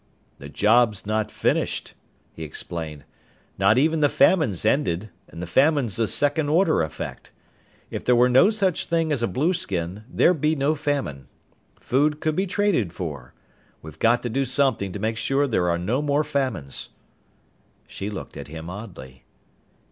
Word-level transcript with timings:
"The 0.39 0.49
job's 0.49 1.05
not 1.05 1.29
finished," 1.29 1.93
he 2.33 2.41
explained. 2.41 3.03
"Not 3.59 3.77
even 3.77 3.99
the 3.99 4.09
famine's 4.09 4.65
ended, 4.65 5.11
and 5.27 5.43
the 5.43 5.45
famine's 5.45 5.99
a 5.99 6.07
second 6.07 6.49
order 6.49 6.81
effect. 6.81 7.29
If 7.91 8.03
there 8.03 8.15
were 8.15 8.27
no 8.27 8.49
such 8.49 8.87
thing 8.87 9.11
as 9.11 9.21
a 9.21 9.27
blueskin, 9.27 10.03
there'd 10.09 10.41
be 10.41 10.55
no 10.55 10.73
famine. 10.73 11.27
Food 11.79 12.19
could 12.19 12.35
be 12.35 12.47
traded 12.47 12.93
for. 12.93 13.35
We've 13.83 13.99
got 13.99 14.23
to 14.23 14.29
do 14.31 14.43
something 14.43 14.91
to 14.91 14.97
make 14.97 15.17
sure 15.17 15.45
there 15.45 15.69
are 15.69 15.77
no 15.77 16.01
more 16.01 16.23
famines." 16.23 16.89
She 17.85 18.09
looked 18.09 18.37
at 18.37 18.47
him 18.47 18.71
oddly. 18.71 19.23